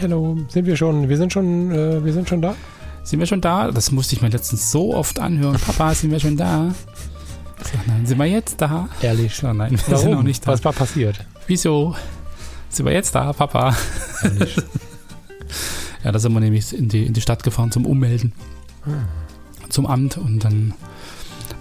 [0.00, 0.38] Hallo.
[0.48, 2.54] Sind wir schon, wir sind schon, äh, wir sind schon da?
[3.02, 3.70] Sind wir schon da?
[3.70, 5.58] Das musste ich mir letztens so oft anhören.
[5.66, 6.72] Papa, sind wir schon da?
[7.64, 8.88] Sag, nein, sind wir jetzt da?
[9.02, 9.34] Ehrlich?
[9.34, 9.98] Sag, nein, wir Warum?
[10.00, 10.52] sind noch nicht da.
[10.52, 11.24] Was war passiert?
[11.48, 11.96] Wieso?
[12.68, 13.74] Sind wir jetzt da, Papa?
[14.22, 14.56] Ehrlich?
[16.04, 18.32] Ja, da sind wir nämlich in die, in die Stadt gefahren zum Ummelden.
[19.68, 20.72] Zum Amt und dann,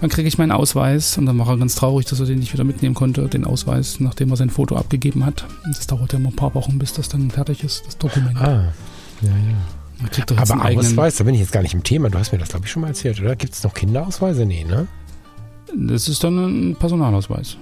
[0.01, 2.53] dann kriege ich meinen Ausweis und dann war er ganz traurig, dass er den nicht
[2.53, 5.45] wieder mitnehmen konnte, den Ausweis, nachdem er sein Foto abgegeben hat.
[5.65, 8.37] Und das dauert ja immer ein paar Wochen, bis das dann fertig ist, das Dokument.
[8.37, 8.73] ah.
[9.21, 9.57] Ja, ja.
[10.29, 12.09] Er Aber Ausweis, da bin ich jetzt gar nicht im Thema.
[12.09, 13.35] Du hast mir das, glaube ich, schon mal erzählt, oder?
[13.35, 14.45] Gibt es noch Kinderausweise?
[14.45, 14.87] Nee, ne?
[15.75, 17.57] Das ist dann ein Personalausweis.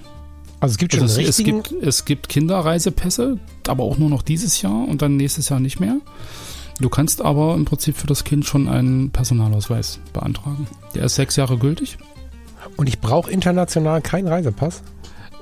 [0.60, 4.22] Also es gibt schon Also es, es, gibt, es gibt Kinderreisepässe, aber auch nur noch
[4.22, 5.98] dieses Jahr und dann nächstes Jahr nicht mehr.
[6.80, 10.68] Du kannst aber im Prinzip für das Kind schon einen Personalausweis beantragen.
[10.94, 11.98] Der ist sechs Jahre gültig.
[12.78, 14.82] Und ich brauche international keinen Reisepass?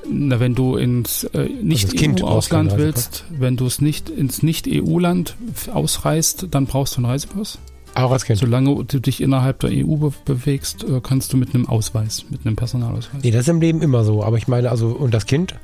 [0.09, 2.85] Na, wenn du ins äh, Also Nicht-EU-Ausland Reisepass.
[2.95, 5.35] willst, wenn du es nicht ins Nicht-EU-Land
[5.73, 7.57] ausreist, dann brauchst du einen Reisepass.
[7.95, 8.39] Auch als Kind?
[8.39, 12.45] Solange du dich innerhalb der EU be bewegst, äh, kannst du mit einem Ausweis, mit
[12.45, 13.23] einem Personalausweis.
[13.23, 14.23] Nee, das ist im Leben immer so.
[14.23, 15.55] Aber ich meine, also, und das Kind?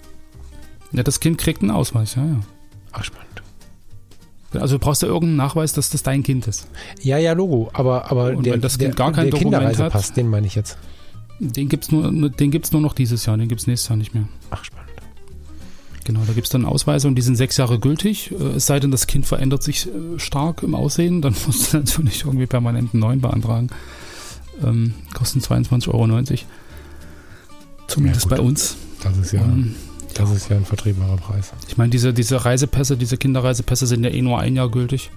[0.92, 2.40] Ja, das Kind kriegt einen Ausweis, ja, ja.
[2.92, 3.26] Ach, spannend.
[4.54, 6.68] Also du brauchst ja irgendeinen Nachweis, dass das dein Kind ist.
[7.02, 7.70] Ja, ja, Logo.
[7.74, 10.28] Aber, aber Und der, wenn das der, Kind gar kein der Dokument Kinderreisepass, hat- den
[10.28, 10.78] meine ich jetzt.
[11.40, 14.28] Den gibt's nur, den gibt's nur noch dieses Jahr, den gibt's nächstes Jahr nicht mehr.
[14.52, 14.90] Ach, spannend.
[16.04, 18.32] Genau, da gibt's dann Ausweise und die sind sechs Jahre gültig.
[18.32, 21.78] Äh, Es sei denn, das Kind verändert sich äh, stark im Aussehen, dann musst du
[21.78, 23.70] natürlich irgendwie permanent einen neuen beantragen.
[24.64, 26.08] Ähm, kosten 22,90 Euro.
[27.88, 28.76] Zumindest Ja, bei uns.
[29.02, 29.76] Das ist ja, Ähm,
[30.16, 31.54] das ist ja ein vertretbarer Preis.
[31.68, 35.12] ich meine, diese, diese Reisepässe, diese Kinderreisepässe sind ja eh nur ein Jahr gültig.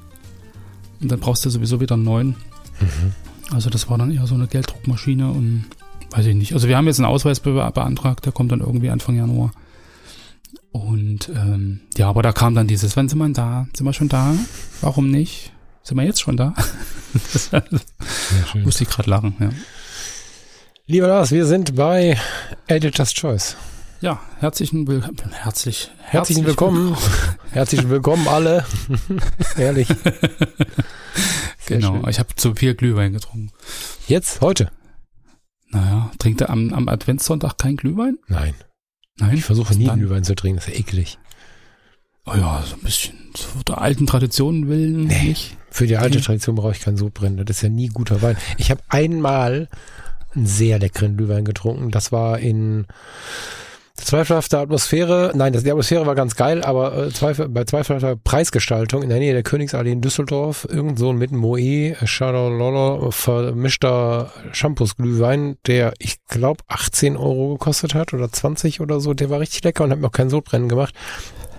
[1.01, 2.29] Und dann brauchst du sowieso wieder einen neuen.
[2.81, 3.13] Mhm.
[3.51, 5.65] Also das war dann eher so eine Gelddruckmaschine und
[6.13, 6.53] weiß ich nicht.
[6.55, 9.53] Also wir haben jetzt einen Ausweis be beantragt, der kommt dann irgendwie Anfang Januar.
[10.71, 13.67] Und ähm, ja, aber da kam dann dieses, wann sind wir denn da?
[13.75, 14.35] Sind wir schon da?
[14.81, 15.53] Warum nicht?
[15.83, 16.55] Sind wir jetzt schon da?
[18.51, 18.63] schön.
[18.63, 19.51] musste ich gerade lachen, ja.
[20.87, 22.19] Lieber Lars, wir sind bei
[22.67, 23.57] Editor's Choice.
[24.01, 25.33] Ja, herzlichen Willkommen.
[25.33, 26.97] Herzlich, Herzlichen willkommen.
[27.51, 28.65] Herzlich willkommen alle.
[29.57, 29.89] Ehrlich.
[31.67, 32.09] Genau, schön.
[32.09, 33.53] ich habe zu viel Glühwein getrunken.
[34.09, 34.71] Jetzt, heute?
[35.73, 38.19] Naja, trinkt er am, am Adventssonntag kein Glühwein?
[38.29, 38.55] Nein.
[39.19, 39.35] Nein.
[39.37, 40.57] Ich versuche nie Dann- Glühwein zu trinken.
[40.59, 41.19] Das ist ja eklig.
[42.25, 45.25] Oh ja, so ein bisschen so der alten Traditionen willen Nee.
[45.31, 45.57] nicht.
[45.71, 46.21] Für die alte.
[46.21, 47.45] Tradition brauche ich keinen Sodbrennen.
[47.45, 48.37] Das ist ja nie guter Wein.
[48.59, 49.69] Ich habe einmal
[50.35, 51.91] einen sehr leckeren Glühwein getrunken.
[51.91, 52.87] Das war in
[54.05, 55.33] zweifelhafter Atmosphäre.
[55.35, 59.19] Nein, das, die Atmosphäre war ganz geil, aber äh, zweifel, bei zweifelhafter Preisgestaltung in der
[59.19, 66.17] Nähe der Königsallee in Düsseldorf, irgend so ein mit Moe, Chardonnay, vermischter Shampoos-Glühwein, der, ich
[66.29, 69.15] glaube, 18 Euro gekostet hat oder 20 oder so.
[69.15, 70.95] Der war richtig lecker und hat mir auch kein Sodbrennen gemacht.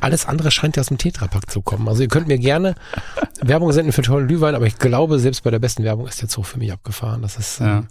[0.01, 1.87] Alles andere scheint ja aus dem Tetrapack zu kommen.
[1.87, 2.75] Also ihr könnt mir gerne
[3.41, 6.27] Werbung senden für tollen Glühwein, aber ich glaube, selbst bei der besten Werbung ist der
[6.29, 7.21] Zug für mich abgefahren.
[7.21, 7.77] Das ist, Ja.
[7.79, 7.87] ähm,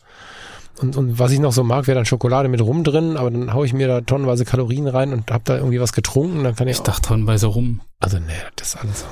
[0.80, 3.52] und, und was ich noch so mag, wäre dann Schokolade mit Rum drin, aber dann
[3.52, 6.66] haue ich mir da tonnenweise Kalorien rein und habe da irgendwie was getrunken, dann kann
[6.68, 7.80] ich, Ich dachte tonnenweise rum.
[8.00, 9.04] also nee, das ist alles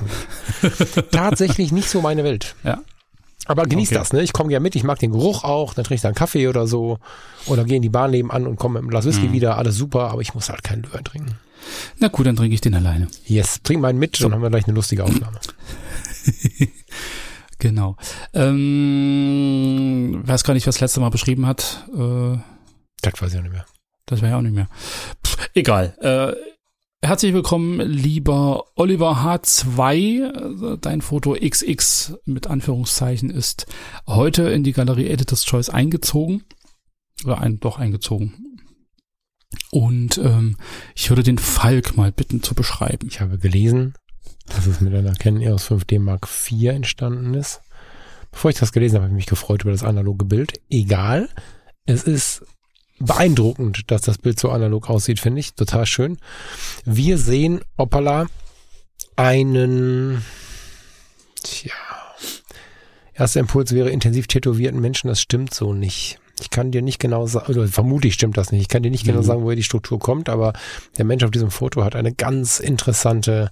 [1.11, 2.55] tatsächlich nicht so meine Welt.
[2.63, 2.79] Ja.
[3.45, 3.99] Aber genießt Okay.
[3.99, 4.21] das, ne?
[4.21, 6.47] Ich komme gerne mit, ich mag den Geruch auch, dann trinke ich da einen Kaffee
[6.47, 6.99] oder so
[7.47, 9.33] oder gehe in die Bahn nebenan und komme mit einem Glas Whisky Mhm.
[9.33, 11.35] wieder, alles super, aber ich muss halt keinen Glühwein trinken.
[11.99, 13.07] Na gut, dann trinke ich den alleine.
[13.25, 15.39] Yes, trink meinen mit, dann haben wir gleich eine lustige Aufnahme.
[17.61, 17.95] Genau.
[18.33, 21.87] Ähm, weiß gar nicht, was das letzte Mal beschrieben hat.
[21.93, 22.37] Äh,
[23.03, 23.65] Das weiß ich auch nicht mehr.
[24.07, 24.67] das wäre ja auch nicht mehr.
[25.23, 25.95] Pff, egal.
[26.01, 26.33] Äh,
[27.07, 30.73] herzlich willkommen, lieber Oliver H2.
[30.73, 33.67] Äh, Dein Foto XX mit Anführungszeichen ist
[34.07, 36.43] heute in die Galerie Editor's Choice eingezogen.
[37.25, 38.57] Oder ein, doch eingezogen.
[39.69, 40.57] Und ähm,
[40.95, 43.07] ich würde den Falk mal bitten zu beschreiben.
[43.07, 43.93] Ich habe gelesen,
[44.47, 47.61] dass es mit einer Canon EOS 5D Mark IV entstanden ist.
[48.31, 50.53] Bevor ich das gelesen habe, habe ich mich gefreut über das analoge Bild.
[50.69, 51.29] Egal.
[51.85, 52.43] Es ist
[52.99, 55.53] beeindruckend, dass das Bild so analog aussieht, finde ich.
[55.53, 56.17] Total schön.
[56.85, 58.27] Wir sehen, Opala,
[59.15, 60.23] einen,
[61.43, 61.73] tja,
[63.13, 65.07] erster Impuls wäre intensiv tätowierten Menschen.
[65.07, 66.19] Das stimmt so nicht.
[66.39, 68.61] Ich kann dir nicht genau sagen, oder vermutlich stimmt das nicht.
[68.61, 69.25] Ich kann dir nicht genau Mhm.
[69.25, 70.53] sagen, woher die Struktur kommt, aber
[70.97, 73.51] der Mensch auf diesem Foto hat eine ganz interessante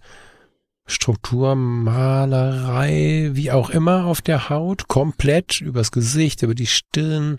[0.90, 7.38] Strukturmalerei, wie auch immer, auf der Haut, komplett übers Gesicht, über die Stirn.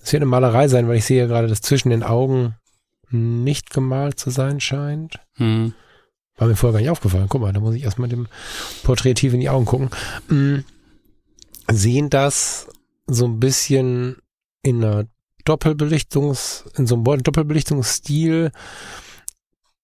[0.00, 2.54] Es wird eine Malerei sein, weil ich sehe gerade, dass zwischen den Augen
[3.10, 5.18] nicht gemalt zu sein scheint.
[5.34, 5.74] Hm.
[6.36, 7.26] War mir vorher gar nicht aufgefallen.
[7.28, 8.28] Guck mal, da muss ich erstmal dem
[8.84, 9.90] Porträt tief in die Augen gucken.
[10.28, 10.62] Hm.
[11.70, 12.68] Sehen das
[13.06, 14.18] so ein bisschen
[14.62, 15.06] in einer
[15.44, 18.52] Doppelbelichtungs, in so einem Doppelbelichtungsstil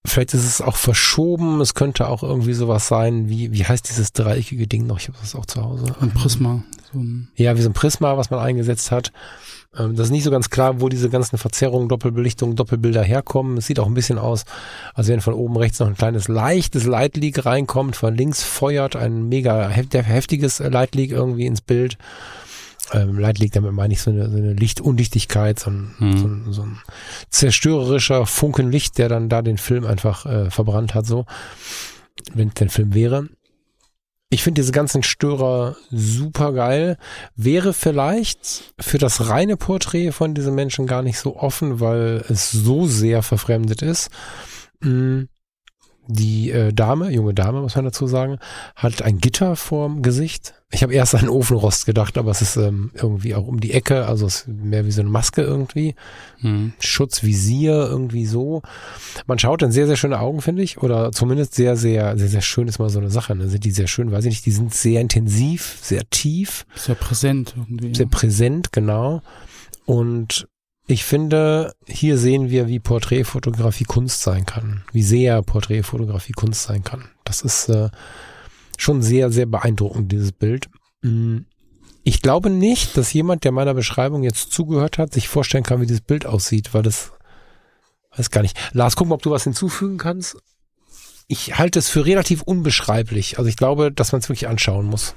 [0.09, 1.61] Vielleicht ist es auch verschoben.
[1.61, 4.99] Es könnte auch irgendwie sowas sein, wie, wie heißt dieses dreieckige Ding noch?
[4.99, 5.95] Ich habe das auch zu Hause.
[6.01, 6.63] Ein Prisma.
[6.93, 9.13] So ein ja, wie so ein Prisma, was man eingesetzt hat.
[9.77, 13.59] Ähm, das ist nicht so ganz klar, wo diese ganzen Verzerrungen, Doppelbelichtungen, Doppelbilder herkommen.
[13.59, 14.45] Es sieht auch ein bisschen aus,
[14.95, 17.97] als wenn von oben rechts noch ein kleines leichtes Lightleak reinkommt.
[17.97, 21.99] Von links feuert ein mega heftiges Lightleak irgendwie ins Bild
[22.93, 26.19] ähm, Light liegt, damit meine ich so eine, so eine Lichtundichtigkeit, so ein, hm.
[26.19, 26.79] so, ein, so ein
[27.31, 31.27] zerstörerischer Funken Licht, der dann da den Film einfach äh, verbrannt hat, so,
[32.35, 33.29] wenn es den Film wäre.
[34.31, 36.99] Ich finde diese ganzen Störer super geil.
[37.35, 42.51] Wäre vielleicht für das reine Porträt von diesem Menschen gar nicht so offen, weil es
[42.51, 44.11] so sehr verfremdet ist.
[44.81, 45.29] Mhm
[46.09, 48.39] die äh, Dame, junge Dame, muss man dazu sagen,
[48.75, 50.55] hat ein Gitter vorm Gesicht.
[50.71, 54.07] Ich habe erst an Ofenrost gedacht, aber es ist ähm, irgendwie auch um die Ecke,
[54.07, 55.95] also es ist mehr wie so eine Maske irgendwie.
[56.41, 56.73] Hm.
[56.81, 58.63] Schutzvisier irgendwie so.
[59.27, 60.79] Man schaut dann sehr, sehr schöne Augen, finde ich.
[60.79, 63.35] Oder zumindest sehr, sehr, sehr, sehr schön ist mal so eine Sache.
[63.35, 63.49] Ne?
[63.49, 64.47] Sind die sehr schön, weiß ich nicht.
[64.47, 66.67] Die sind sehr intensiv, sehr tief.
[66.75, 67.95] Sehr präsent irgendwie.
[67.95, 68.11] Sehr ja.
[68.11, 69.23] präsent, genau.
[69.87, 70.49] Und
[70.91, 76.83] ich finde, hier sehen wir, wie Porträtfotografie Kunst sein kann, wie sehr Porträtfotografie Kunst sein
[76.83, 77.11] kann.
[77.25, 77.91] Das ist äh,
[78.79, 80.71] schon sehr, sehr beeindruckend, dieses Bild.
[81.03, 81.41] Mm,
[82.05, 85.87] ich glaube nicht, dass jemand, der meiner Beschreibung jetzt zugehört hat, sich vorstellen kann, wie
[85.87, 87.13] dieses Bild aussieht, weil das
[88.17, 88.57] weiß gar nicht.
[88.73, 90.39] Lars, guck mal, ob du was hinzufügen kannst.
[91.27, 93.37] Ich halte es für relativ unbeschreiblich.
[93.37, 95.15] Also ich glaube, dass man es wirklich anschauen muss.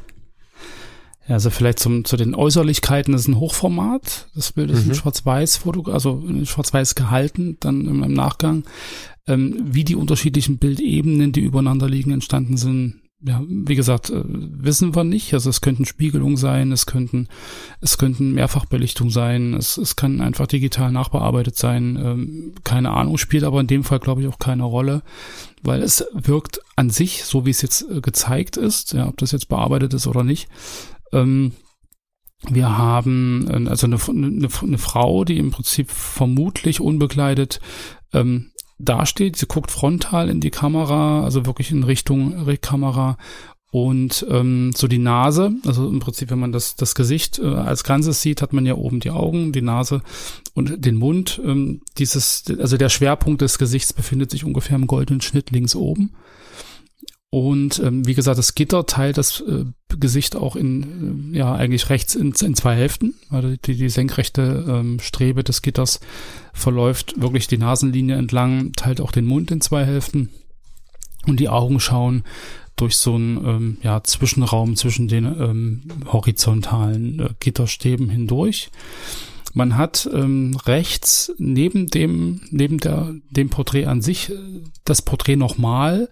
[1.27, 4.29] Ja, also vielleicht zum, zu den Äußerlichkeiten, das ist ein Hochformat.
[4.35, 4.91] Das Bild ist mhm.
[4.91, 8.63] in Schwarz-Weiß-Foto, also in Schwarz-Weiß gehalten, dann im, im Nachgang.
[9.27, 14.95] Ähm, wie die unterschiedlichen Bildebenen, die übereinander liegen, entstanden sind, ja, wie gesagt, äh, wissen
[14.95, 15.33] wir nicht.
[15.33, 17.27] Also es könnten Spiegelungen sein, es könnten,
[17.79, 21.99] es könnten Mehrfachbelichtung sein, es, es kann einfach digital nachbearbeitet sein.
[22.03, 25.03] Ähm, keine Ahnung, spielt aber in dem Fall, glaube ich, auch keine Rolle,
[25.61, 29.31] weil es wirkt an sich, so wie es jetzt äh, gezeigt ist, ja, ob das
[29.31, 30.49] jetzt bearbeitet ist oder nicht,
[31.11, 31.53] ähm,
[32.49, 37.59] wir haben äh, also eine, eine, eine, Frau, die im Prinzip vermutlich unbekleidet
[38.13, 39.35] ähm, dasteht.
[39.35, 43.17] Sie guckt frontal in die Kamera, also wirklich in Richtung Kamera
[43.71, 47.85] und ähm, so die Nase, also im Prinzip, wenn man das, das Gesicht äh, als
[47.85, 50.01] Ganzes sieht, hat man ja oben die Augen, die Nase
[50.53, 51.41] und den Mund.
[51.43, 56.13] Ähm, dieses, also der Schwerpunkt des Gesichts befindet sich ungefähr im goldenen Schnitt links oben.
[57.29, 59.63] Und ähm, wie gesagt, das Gitter teilt das äh,
[59.99, 63.15] Gesicht auch in, äh, ja, eigentlich rechts in, in zwei Hälften.
[63.29, 65.99] Also die, die senkrechte ähm, Strebe des Gitters
[66.53, 70.29] verläuft wirklich die Nasenlinie entlang, teilt auch den Mund in zwei Hälften.
[71.27, 72.23] Und die Augen schauen
[72.75, 78.71] durch so einen ähm, ja, Zwischenraum zwischen den ähm, horizontalen äh, Gitterstäben hindurch.
[79.53, 84.35] Man hat ähm, rechts neben dem, neben der, dem Porträt an sich äh,
[84.85, 86.09] das Porträt nochmal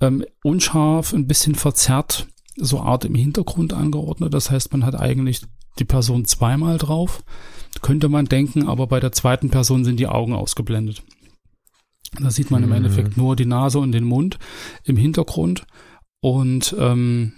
[0.00, 2.26] ähm, unscharf, ein bisschen verzerrt,
[2.58, 4.34] so Art im Hintergrund angeordnet.
[4.34, 5.42] Das heißt, man hat eigentlich
[5.78, 7.22] die Person zweimal drauf.
[7.82, 11.02] Könnte man denken, aber bei der zweiten Person sind die Augen ausgeblendet.
[12.18, 12.76] Da sieht man im mhm.
[12.76, 14.38] Endeffekt nur die Nase und den Mund
[14.84, 15.66] im Hintergrund.
[16.20, 17.32] Und ähm,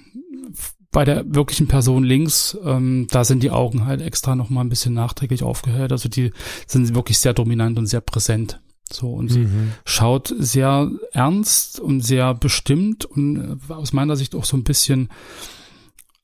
[0.92, 4.94] bei der wirklichen Person links, ähm, da sind die Augen halt extra nochmal ein bisschen
[4.94, 5.92] nachträglich aufgehellt.
[5.92, 6.32] Also die
[6.66, 8.60] sind wirklich sehr dominant und sehr präsent.
[8.92, 9.72] So, und sie mhm.
[9.84, 15.08] schaut sehr ernst und sehr bestimmt und äh, aus meiner Sicht auch so ein bisschen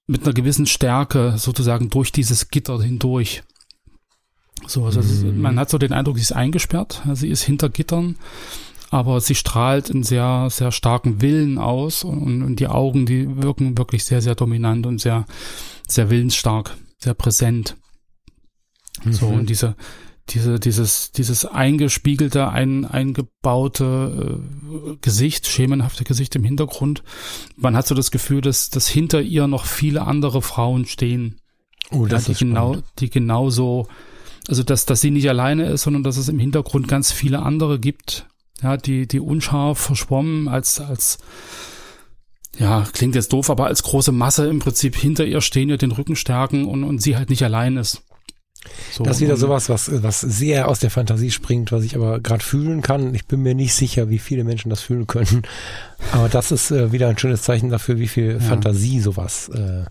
[0.07, 3.43] mit einer gewissen Stärke sozusagen durch dieses Gitter hindurch.
[4.67, 5.41] So, also mhm.
[5.41, 8.17] man hat so den Eindruck, sie ist eingesperrt, sie ist hinter Gittern,
[8.91, 13.77] aber sie strahlt einen sehr, sehr starken Willen aus und, und die Augen, die wirken
[13.77, 15.27] wirklich sehr, sehr dominant und sehr,
[15.87, 17.77] sehr willensstark, sehr präsent.
[19.05, 19.13] Mhm.
[19.13, 19.77] So, und diese,
[20.31, 27.05] diese, dieses, dieses eingespiegelte, ein, eingebaute äh, Gesicht, schemenhafte Gesicht im Hintergrund.
[27.57, 31.41] Man hat so das Gefühl, dass, dass hinter ihr noch viele andere Frauen stehen.
[31.91, 32.87] Oh, das ja, die ist genau, spannend.
[32.99, 33.87] die genauso,
[34.49, 37.79] also dass, dass sie nicht alleine ist, sondern dass es im Hintergrund ganz viele andere
[37.79, 38.27] gibt,
[38.63, 41.19] ja, die, die unscharf verschwommen als, als,
[42.59, 45.93] ja, klingt jetzt doof, aber als große Masse im Prinzip hinter ihr stehen, ihr den
[45.93, 48.03] Rücken stärken und, und sie halt nicht allein ist.
[48.93, 52.21] So, das ist wieder sowas, was, was sehr aus der Fantasie springt, was ich aber
[52.21, 53.15] gerade fühlen kann.
[53.15, 55.43] Ich bin mir nicht sicher, wie viele Menschen das fühlen können.
[56.13, 58.41] Aber das ist äh, wieder ein schönes Zeichen dafür, wie viel ja.
[58.41, 59.85] Fantasie sowas äh,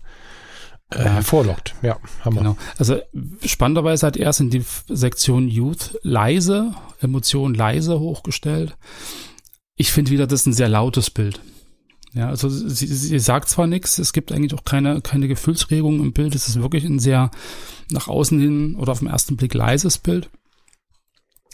[0.90, 1.74] äh, hervorlockt.
[1.82, 2.38] Ja, Hammer.
[2.38, 2.56] Genau.
[2.78, 3.00] Also
[3.44, 8.76] spannenderweise hat er es in die Sektion Youth leise, Emotionen leise hochgestellt.
[9.74, 11.40] Ich finde wieder, das ist ein sehr lautes Bild.
[12.16, 16.14] Ja, also sie, sie sagt zwar nichts, es gibt eigentlich auch keine, keine Gefühlsregung im
[16.14, 16.34] Bild.
[16.34, 17.30] Es ist wirklich ein sehr
[17.90, 20.30] nach außen hin oder auf den ersten Blick leises Bild.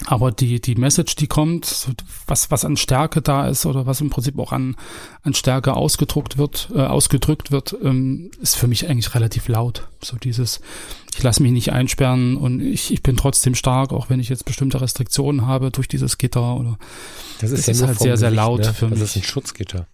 [0.07, 1.89] Aber die, die Message, die kommt,
[2.27, 4.77] was, was an Stärke da ist oder was im Prinzip auch an,
[5.23, 9.89] an Stärke ausgedruckt wird, äh, ausgedrückt wird, ähm, ist für mich eigentlich relativ laut.
[10.01, 10.61] So dieses,
[11.17, 14.45] ich lasse mich nicht einsperren und ich, ich bin trotzdem stark, auch wenn ich jetzt
[14.45, 16.79] bestimmte Restriktionen habe durch dieses Gitter oder.
[17.41, 18.75] Das ist, ja ist halt sehr, Gesicht, sehr laut ne?
[18.75, 19.01] für mich.
[19.01, 19.89] Das ist ein Schutzgitter.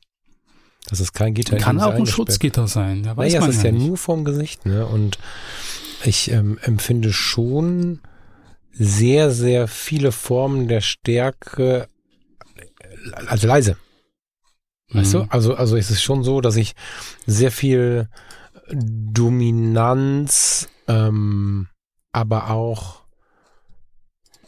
[0.89, 1.57] Das ist kein Gitter.
[1.59, 3.05] Kann auch ein Schutzgitter sein.
[3.05, 4.87] Ja, weiß naja, man es ist ja, ja nur vorm Gesicht, ne?
[4.87, 5.19] Und
[6.05, 8.01] ich ähm, empfinde schon
[8.73, 11.89] sehr, sehr viele Formen der Stärke,
[13.27, 13.77] also leise.
[14.91, 15.19] Weißt mhm.
[15.19, 15.27] du?
[15.31, 16.75] Also, also ist es schon so, dass ich
[17.27, 18.09] sehr viel
[18.73, 21.69] Dominanz, ähm,
[22.13, 23.03] aber auch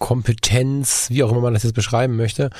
[0.00, 2.50] Kompetenz, wie auch immer man das jetzt beschreiben möchte,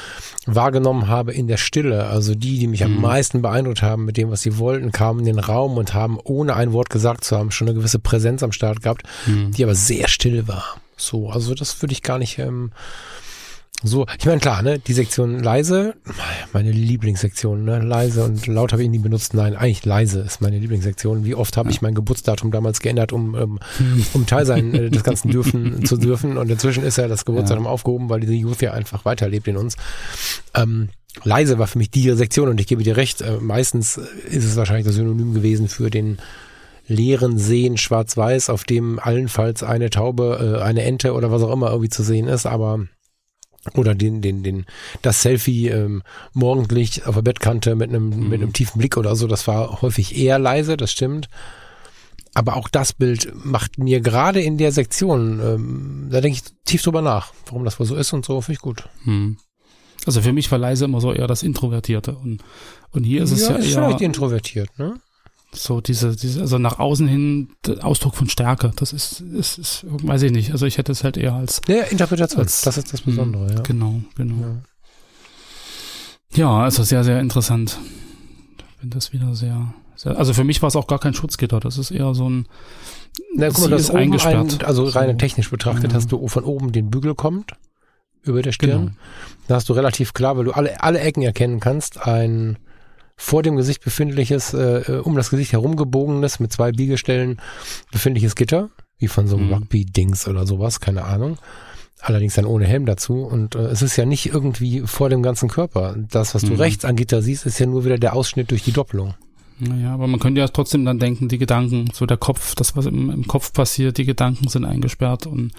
[0.46, 2.06] wahrgenommen habe in der Stille.
[2.06, 2.86] Also die, die mich mhm.
[2.86, 6.18] am meisten beeindruckt haben mit dem, was sie wollten, kamen in den Raum und haben,
[6.22, 9.50] ohne ein Wort gesagt zu haben, schon eine gewisse Präsenz am Start gehabt, mhm.
[9.52, 10.76] die aber sehr still war.
[10.96, 12.72] So, also das würde ich gar nicht ähm,
[13.82, 15.94] so, ich meine, klar, ne, die Sektion leise,
[16.52, 19.32] meine Lieblingssektion, ne, leise und laut habe ich nie benutzt.
[19.32, 21.24] Nein, eigentlich leise ist meine Lieblingssektion.
[21.24, 23.58] Wie oft habe ich mein Geburtsdatum damals geändert, um, um,
[24.12, 26.36] um Teil sein äh, des Ganzen dürfen zu dürfen.
[26.36, 27.70] Und inzwischen ist ja das Geburtsdatum ja.
[27.70, 29.76] aufgehoben, weil diese Youth ja einfach weiterlebt in uns.
[30.54, 30.90] Ähm,
[31.24, 34.56] leise war für mich die Sektion und ich gebe dir recht, äh, meistens ist es
[34.56, 36.18] wahrscheinlich das Synonym gewesen für den
[36.86, 41.70] leeren Seen schwarz-weiß, auf dem allenfalls eine Taube, äh, eine Ente oder was auch immer
[41.70, 42.80] irgendwie zu sehen ist, aber
[43.74, 44.66] oder den, den, den,
[45.02, 46.02] das Selfie ähm,
[46.32, 48.28] morgendlich auf der Bettkante mit einem, mhm.
[48.28, 51.28] mit einem tiefen Blick oder so, das war häufig eher leise, das stimmt.
[52.32, 56.82] Aber auch das Bild macht mir gerade in der Sektion, ähm, da denke ich tief
[56.82, 58.88] drüber nach, warum das wohl so ist und so, finde ich gut.
[59.04, 59.36] Mhm.
[60.06, 62.42] Also für mich war leise immer so eher das Introvertierte und,
[62.92, 63.82] und hier ist es ja, ja ist eher.
[63.82, 65.00] vielleicht introvertiert, ne?
[65.52, 67.48] So diese, diese, also nach außen hin
[67.80, 68.72] Ausdruck von Stärke.
[68.76, 70.52] Das ist, ist, ist, weiß ich nicht.
[70.52, 71.60] Also ich hätte es halt eher als.
[71.66, 72.40] Ja, Interpretation.
[72.40, 73.60] Als, das ist das Besondere, mh, ja.
[73.62, 74.62] Genau, genau.
[76.30, 76.38] Ja.
[76.38, 77.78] ja, also sehr, sehr interessant.
[78.58, 81.58] Ich finde das wieder sehr, sehr, also für mich war es auch gar kein Schutzgitter.
[81.58, 82.46] Das ist eher so ein,
[83.34, 84.62] Na, guck mal, das ist eingesperrt.
[84.62, 85.16] Ein, also rein so.
[85.16, 85.96] technisch betrachtet ja.
[85.96, 87.54] hast du von oben den Bügel kommt
[88.22, 88.80] über der Stirn.
[88.80, 88.92] Genau.
[89.48, 92.58] Da hast du relativ klar, weil du alle, alle Ecken erkennen kannst, ein,
[93.20, 97.38] vor dem Gesicht befindliches, äh, äh, um das Gesicht herumgebogenes, mit zwei Biegestellen
[97.92, 99.54] befindliches Gitter, wie von so einem mhm.
[99.54, 101.36] Rugby-Dings oder sowas, keine Ahnung.
[102.00, 103.22] Allerdings dann ohne Helm dazu.
[103.22, 105.96] Und äh, es ist ja nicht irgendwie vor dem ganzen Körper.
[106.10, 106.60] Das, was du mhm.
[106.60, 109.14] rechts an Gitter siehst, ist ja nur wieder der Ausschnitt durch die Doppelung.
[109.58, 112.86] Naja, aber man könnte ja trotzdem dann denken, die Gedanken, so der Kopf, das, was
[112.86, 115.52] im, im Kopf passiert, die Gedanken sind eingesperrt und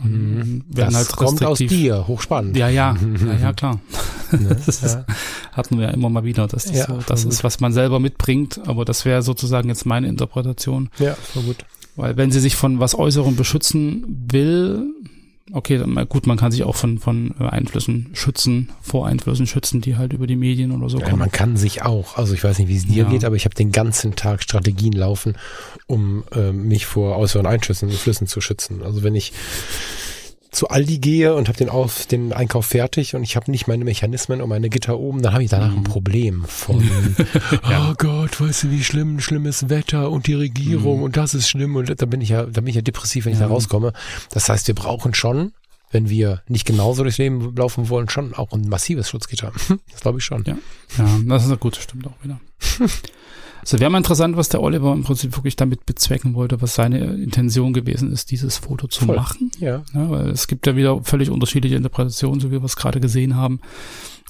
[0.00, 0.64] Mhm.
[0.70, 2.56] Das halt kommt aus dir, hochspannend.
[2.56, 2.96] Ja, ja,
[3.26, 3.80] ja, ja klar.
[4.32, 4.56] Ne?
[4.64, 5.04] das ja.
[5.52, 8.00] hatten wir ja immer mal wieder, dass das, ja, so, das ist, was man selber
[8.00, 10.88] mitbringt, aber das wäre sozusagen jetzt meine Interpretation.
[10.98, 11.58] Ja, war gut.
[11.96, 14.86] Weil wenn sie sich von was Äußerem beschützen will,
[15.52, 19.80] okay, dann, gut, man kann sich auch von, von äh, Einflüssen schützen, vor Einflüssen schützen,
[19.80, 21.18] die halt über die Medien oder so ja, kommen.
[21.18, 23.08] Man kann sich auch, also ich weiß nicht, wie es dir ja.
[23.08, 25.36] geht, aber ich habe den ganzen Tag Strategien laufen,
[25.86, 28.82] um äh, mich vor Einschüssen und Flüssen zu schützen.
[28.82, 29.32] Also wenn ich
[30.52, 33.84] zu Aldi gehe und habe den, Auf, den Einkauf fertig und ich habe nicht meine
[33.84, 35.78] Mechanismen und meine Gitter oben, dann habe ich danach mhm.
[35.78, 36.82] ein Problem von,
[37.70, 37.90] ja.
[37.90, 41.02] oh Gott, weißt du, wie schlimm, schlimmes Wetter und die Regierung mhm.
[41.04, 43.32] und das ist schlimm und da bin ich ja, da bin ich ja depressiv, wenn
[43.32, 43.94] ich da rauskomme.
[44.30, 45.52] Das heißt, wir brauchen schon,
[45.90, 49.52] wenn wir nicht genauso durchs Leben laufen wollen, schon auch ein massives Schutzgitter.
[49.90, 50.44] Das glaube ich schon.
[50.44, 50.56] Ja.
[50.98, 52.40] ja, das ist eine gute, stimmt auch wieder.
[53.62, 56.98] Also wäre mal interessant, was der Oliver im Prinzip wirklich damit bezwecken wollte, was seine
[56.98, 59.16] Intention gewesen ist, dieses Foto zu Voll.
[59.16, 59.52] machen.
[59.60, 59.84] Ja.
[59.94, 60.10] ja.
[60.10, 63.60] Weil es gibt ja wieder völlig unterschiedliche Interpretationen, so wie wir es gerade gesehen haben.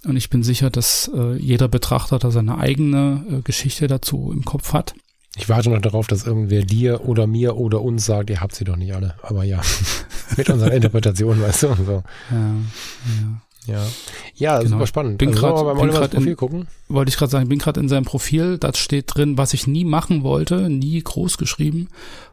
[0.04, 4.44] Und ich bin sicher, dass äh, jeder Betrachter da seine eigene äh, Geschichte dazu im
[4.44, 4.94] Kopf hat.
[5.36, 8.64] Ich warte noch darauf, dass irgendwer dir oder mir oder uns sagt, ihr habt sie
[8.64, 9.14] doch nicht alle.
[9.22, 9.62] Aber ja,
[10.36, 11.68] mit unserer Interpretation, weißt du.
[11.68, 12.02] Und so.
[12.30, 13.42] Ja, ja.
[13.66, 13.87] Ja,
[14.35, 14.71] ja genau.
[14.71, 15.19] super spannend.
[15.19, 16.69] Bin also gerade beim Olivers Profil in, gucken.
[16.88, 19.85] Wollte ich gerade sagen, bin gerade in seinem Profil, da steht drin, was ich nie
[19.85, 21.88] machen wollte, nie groß geschrieben,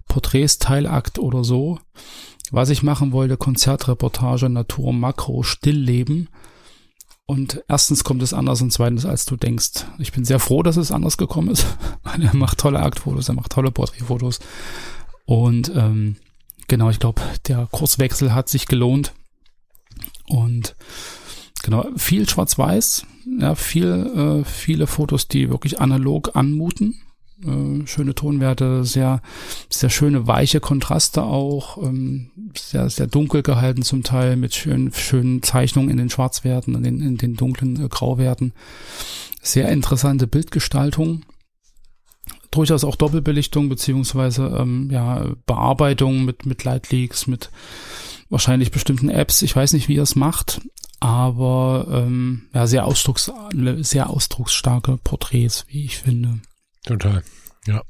[0.07, 1.79] Porträts, Teilakt oder so.
[2.51, 6.29] Was ich machen wollte, Konzertreportage, Natur, Makro, Stillleben.
[7.27, 9.85] Und erstens kommt es anders und zweitens, als du denkst.
[9.99, 11.67] Ich bin sehr froh, dass es anders gekommen ist.
[12.03, 14.39] er macht tolle Aktfotos, er macht tolle Porträtfotos.
[15.25, 16.15] Und ähm,
[16.67, 19.13] genau, ich glaube, der Kurswechsel hat sich gelohnt.
[20.27, 20.75] Und
[21.63, 23.05] genau, viel Schwarz-Weiß,
[23.39, 26.95] ja, viel, äh, viele Fotos, die wirklich analog anmuten.
[27.45, 29.21] Äh, schöne Tonwerte, sehr,
[29.69, 35.41] sehr schöne weiche Kontraste auch, ähm, sehr, sehr dunkel gehalten zum Teil mit schönen, schönen
[35.41, 38.53] Zeichnungen in den Schwarzwerten, in den, in den dunklen äh, Grauwerten.
[39.41, 41.23] Sehr interessante Bildgestaltung.
[42.51, 47.51] Durchaus auch Doppelbelichtung beziehungsweise ähm, ja, Bearbeitung mit, mit Lightleaks, mit
[48.29, 49.43] wahrscheinlich bestimmten Apps.
[49.43, 50.59] Ich weiß nicht, wie er es macht,
[50.99, 53.31] aber ähm, ja, sehr, ausdrucks,
[53.77, 56.39] sehr ausdrucksstarke Porträts, wie ich finde.
[56.85, 57.23] Total,
[57.65, 57.81] ja.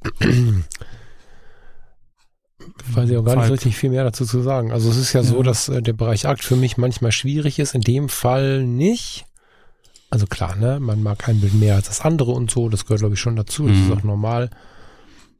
[2.91, 4.71] Weiß ich auch gar nicht richtig viel mehr dazu zu sagen.
[4.71, 5.27] Also es ist ja, ja.
[5.27, 9.25] so, dass äh, der Bereich Akt für mich manchmal schwierig ist, in dem Fall nicht.
[10.09, 13.01] Also klar, ne, man mag ein Bild mehr als das andere und so, das gehört
[13.01, 13.83] glaube ich schon dazu, das mhm.
[13.85, 14.49] ist auch normal.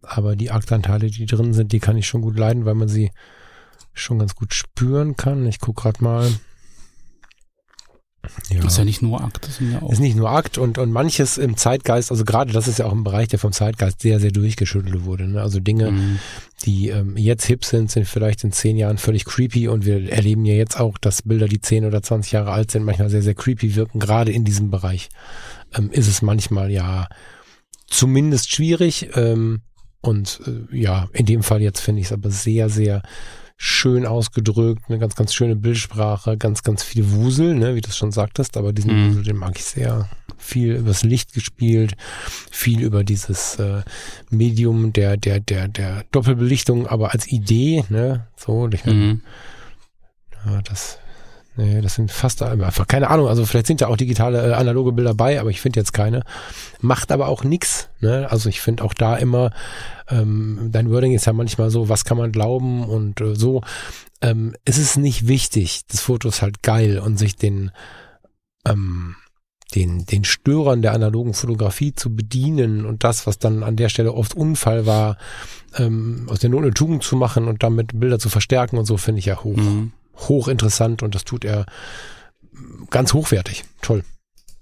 [0.02, 3.12] Aber die Aktanteile, die drin sind, die kann ich schon gut leiden, weil man sie
[3.94, 5.46] schon ganz gut spüren kann.
[5.46, 6.32] Ich guck gerade mal.
[8.50, 8.62] Ja.
[8.62, 9.92] Das ist ja nicht nur Akt, das sind ja auch.
[9.92, 12.94] Ist nicht nur Akt und, und manches im Zeitgeist, also gerade das ist ja auch
[12.94, 15.28] ein Bereich, der vom Zeitgeist sehr, sehr durchgeschüttelt wurde.
[15.28, 15.42] Ne?
[15.42, 16.20] Also Dinge, mhm.
[16.66, 20.46] die ähm, jetzt hip sind, sind vielleicht in zehn Jahren völlig creepy und wir erleben
[20.46, 23.36] ja jetzt auch, dass Bilder, die zehn oder zwanzig Jahre alt sind, manchmal sehr, sehr
[23.36, 24.00] creepy wirken.
[24.00, 25.10] Gerade in diesem Bereich
[25.76, 27.08] ähm, ist es manchmal ja
[27.88, 29.10] zumindest schwierig.
[29.16, 29.62] Ähm,
[30.02, 33.02] und äh, ja, in dem Fall jetzt finde ich es aber sehr, sehr
[33.62, 37.98] schön ausgedrückt, eine ganz, ganz schöne Bildsprache, ganz, ganz viel Wusel, ne, wie du es
[37.98, 39.10] schon sagtest, aber diesen mhm.
[39.10, 40.10] Wusel, den mag ich sehr.
[40.38, 41.98] Viel übers Licht gespielt,
[42.50, 43.82] viel über dieses äh,
[44.30, 49.24] Medium der, der, der, der Doppelbelichtung, aber als Idee, ne, so, ich, mhm.
[50.46, 50.98] ja, das
[51.56, 53.28] Nee, das sind fast einfach keine Ahnung.
[53.28, 56.24] Also vielleicht sind da auch digitale äh, analoge Bilder bei, aber ich finde jetzt keine.
[56.80, 57.90] Macht aber auch nix.
[58.00, 58.28] Ne?
[58.30, 59.52] Also ich finde auch da immer,
[60.10, 63.62] ähm, dein Wording ist ja manchmal so, was kann man glauben und äh, so.
[64.22, 65.82] Ähm, es ist nicht wichtig.
[65.88, 67.72] Das Foto ist halt geil und sich den
[68.66, 69.16] ähm,
[69.76, 74.14] den, den Störern der analogen Fotografie zu bedienen und das, was dann an der Stelle
[74.14, 75.18] oft Unfall war,
[75.78, 78.98] ähm, aus der Not eine Tugend zu machen und damit Bilder zu verstärken und so,
[78.98, 79.58] finde ich ja hoch.
[79.58, 79.92] Mhm
[80.28, 81.66] hochinteressant und das tut er
[82.90, 83.66] ganz hochwertig.
[83.82, 84.04] Toll.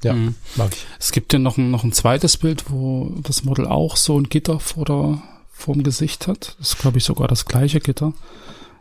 [0.03, 0.35] Ja, mhm.
[0.55, 0.85] mag ich.
[0.99, 4.29] Es gibt ja noch ein, noch ein zweites Bild, wo das Model auch so ein
[4.29, 6.55] Gitter vor der, vorm Gesicht hat.
[6.59, 8.13] Das ist, glaube ich, sogar das gleiche Gitter.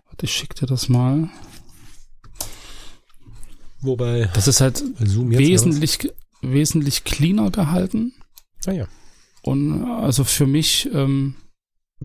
[0.06, 1.30] Warte, ich schicke dir das mal.
[3.80, 4.28] Wobei.
[4.34, 6.12] Das ist halt wesentlich,
[6.42, 8.12] wesentlich cleaner gehalten.
[8.66, 8.88] Ah ja.
[9.42, 11.36] Und also für mich ähm,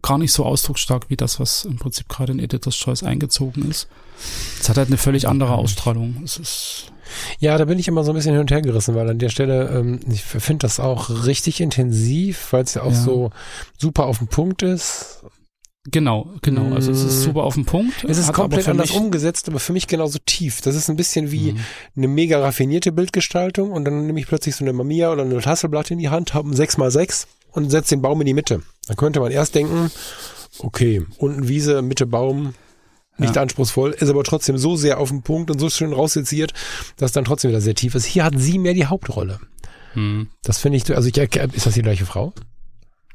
[0.02, 3.88] gar nicht so ausdrucksstark wie das, was im Prinzip gerade in Editor's Choice eingezogen ist.
[4.60, 6.22] Es hat halt eine völlig andere Ausstrahlung.
[6.24, 6.92] Es ist
[7.40, 9.30] ja, da bin ich immer so ein bisschen hin und her gerissen, weil an der
[9.30, 13.02] Stelle, ähm, ich finde das auch richtig intensiv, weil es ja auch ja.
[13.02, 13.32] so
[13.78, 15.24] super auf den Punkt ist.
[15.90, 16.76] Genau, genau.
[16.76, 17.24] Also es ist mm.
[17.24, 18.04] super auf den Punkt.
[18.04, 20.62] Es ist komplett anders umgesetzt, aber für mich genauso tief.
[20.62, 21.60] Das ist ein bisschen wie mhm.
[21.98, 25.90] eine mega raffinierte Bildgestaltung und dann nehme ich plötzlich so eine Mamiya oder eine Tasselblatt
[25.90, 28.62] in die Hand, habe ein 6x6 und setze den Baum in die Mitte.
[28.88, 29.92] Dann könnte man erst denken,
[30.60, 32.54] okay, unten Wiese, Mitte Baum,
[33.18, 33.42] nicht ja.
[33.42, 36.54] anspruchsvoll, ist aber trotzdem so sehr auf den Punkt und so schön rausseziert,
[36.98, 38.06] dass dann trotzdem wieder sehr tief ist.
[38.06, 39.40] Hier hat sie mehr die Hauptrolle.
[39.94, 40.30] Hm.
[40.44, 42.34] Das finde ich, also ich, ist das die gleiche Frau?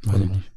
[0.05, 0.53] Weiß ich nicht.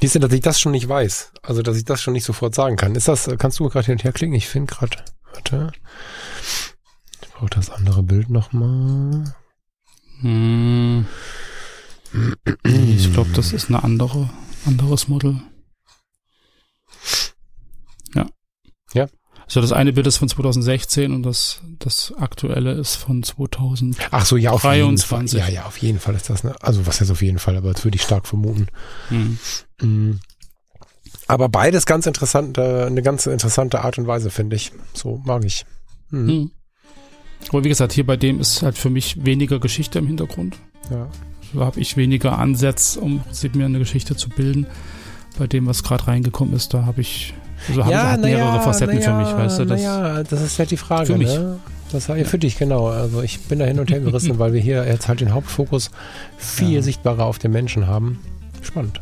[0.00, 1.32] Siehst du, dass ich das schon nicht weiß?
[1.42, 2.94] Also, dass ich das schon nicht sofort sagen kann.
[2.94, 4.34] Ist das, kannst du gerade hin und her klicken?
[4.34, 4.96] Ich finde gerade,
[5.32, 5.72] warte.
[7.22, 9.34] Ich brauche das andere Bild nochmal.
[10.20, 11.06] Hm.
[12.64, 14.30] Ich glaube, das ist eine andere,
[14.66, 15.40] anderes Model.
[18.14, 18.26] Ja.
[18.94, 19.06] Ja.
[19.46, 24.08] Also das eine Bild ist von 2016 und das, das aktuelle ist von 2023.
[24.10, 25.26] Ach so, ja, auf jeden Fall.
[25.26, 26.54] Ja, ja, auf jeden Fall ist das, ne?
[26.60, 28.66] Also was heißt auf jeden Fall, aber das würde ich stark vermuten.
[29.08, 29.38] Mhm.
[29.80, 30.20] Mhm.
[31.26, 34.72] Aber beides ganz interessant, eine ganz interessante Art und Weise, finde ich.
[34.92, 35.64] So mag ich.
[36.10, 36.50] Mhm.
[37.50, 40.56] Aber wie gesagt, hier bei dem ist halt für mich weniger Geschichte im Hintergrund.
[40.90, 41.08] Ja.
[41.52, 43.22] So habe ich weniger Ansätze, um
[43.54, 44.66] mir eine Geschichte zu bilden.
[45.38, 47.32] Bei dem, was gerade reingekommen ist, da habe ich
[47.68, 49.64] also haben ja, mehrere ja, Facetten ja, für mich, weißt du?
[49.64, 51.06] Das, ja, das ist halt die Frage.
[51.06, 51.28] Für mich.
[51.28, 51.58] Ne?
[51.90, 52.88] Das war ja für dich, genau.
[52.88, 55.90] Also ich bin da hin und her gerissen, weil wir hier jetzt halt den Hauptfokus
[56.36, 58.20] viel sichtbarer auf den Menschen haben.
[58.62, 59.00] Spannend.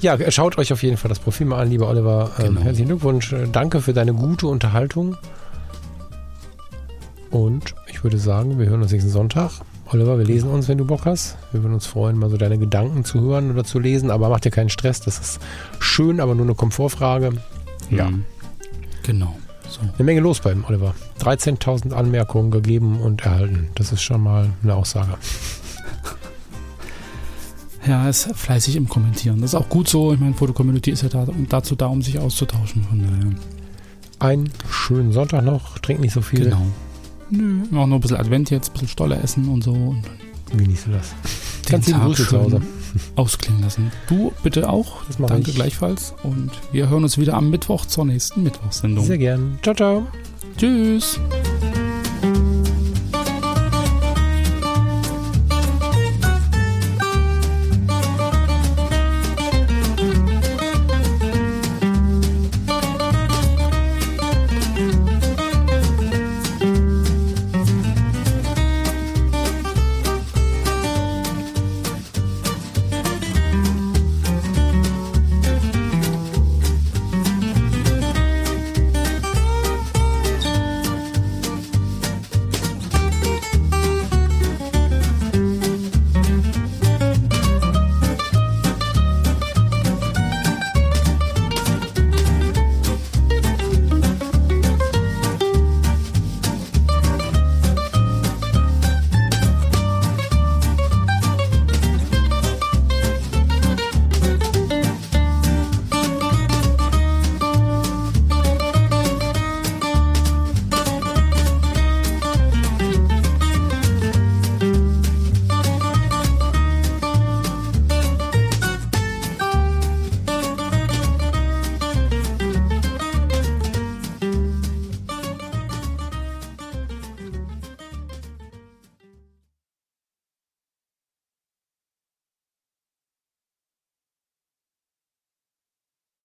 [0.00, 2.32] Ja, schaut euch auf jeden Fall das Profil mal an, lieber Oliver.
[2.38, 2.60] Ähm, genau.
[2.60, 3.34] herzlichen Glückwunsch.
[3.52, 5.16] Danke für deine gute Unterhaltung.
[7.30, 9.50] Und ich würde sagen, wir hören uns nächsten Sonntag.
[9.90, 11.36] Oliver, wir lesen uns, wenn du Bock hast.
[11.52, 14.40] Wir würden uns freuen, mal so deine Gedanken zu hören oder zu lesen, aber mach
[14.40, 15.00] dir keinen Stress.
[15.00, 15.40] Das ist
[15.78, 17.32] schön, aber nur eine Komfortfrage.
[17.90, 18.10] Ja.
[18.10, 18.24] Mhm.
[19.02, 19.36] Genau.
[19.68, 19.80] So.
[19.80, 20.94] Eine Menge los beim Oliver.
[21.20, 23.68] 13.000 Anmerkungen gegeben und erhalten.
[23.74, 25.14] Das ist schon mal eine Aussage.
[27.86, 29.40] Ja, ist fleißig im Kommentieren.
[29.40, 30.12] Das ist auch gut so.
[30.12, 32.84] Ich meine, Foto-Community ist ja da, dazu da, um sich auszutauschen.
[32.84, 33.32] Von daher.
[34.18, 35.78] Einen schönen Sonntag noch.
[35.78, 36.44] Trink nicht so viel.
[36.44, 36.66] Genau.
[37.30, 37.62] Nö.
[37.68, 39.72] Wir machen noch ein bisschen Advent jetzt, ein bisschen Stolle essen und so.
[39.72, 40.02] Und
[40.56, 41.14] Genieße das.
[41.66, 42.62] den Ganz liebe Tag schön Hause.
[43.16, 43.92] ausklingen lassen.
[44.08, 45.02] Du bitte auch.
[45.18, 45.56] Danke ich.
[45.56, 46.14] gleichfalls.
[46.22, 49.04] Und wir hören uns wieder am Mittwoch zur nächsten Mittwochssendung.
[49.04, 49.58] Sehr gern.
[49.62, 50.06] Ciao, ciao.
[50.56, 51.20] Tschüss.